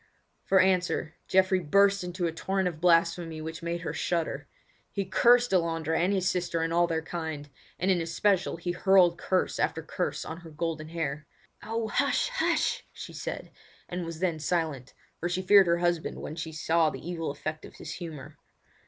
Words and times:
For 0.45 0.59
answer, 0.59 1.13
Geoffrey 1.27 1.59
burst 1.59 2.03
into 2.03 2.25
a 2.25 2.31
torrent 2.31 2.67
of 2.67 2.81
blasphemy 2.81 3.39
which 3.39 3.61
made 3.61 3.81
her 3.81 3.93
shudder. 3.93 4.47
He 4.91 5.05
cursed 5.05 5.51
Delandre 5.51 5.95
and 5.95 6.11
his 6.11 6.27
sister 6.27 6.61
and 6.63 6.73
all 6.73 6.87
their 6.87 7.03
kind, 7.03 7.51
and 7.77 7.91
in 7.91 8.01
especial 8.01 8.55
he 8.55 8.71
hurled 8.71 9.19
curse 9.19 9.59
after 9.59 9.83
curse 9.83 10.25
on 10.25 10.37
her 10.37 10.49
golden 10.49 10.87
hair. 10.87 11.27
"Oh, 11.61 11.87
hush! 11.87 12.29
hush!" 12.29 12.83
she 12.91 13.13
said, 13.13 13.51
and 13.87 14.03
was 14.03 14.17
then 14.21 14.39
silent, 14.39 14.95
for 15.19 15.29
she 15.29 15.43
feared 15.43 15.67
her 15.67 15.77
husband 15.77 16.19
when 16.19 16.35
she 16.35 16.51
saw 16.51 16.89
the 16.89 17.07
evil 17.07 17.29
effect 17.29 17.63
of 17.63 17.75
his 17.75 17.91
humour. 17.91 18.37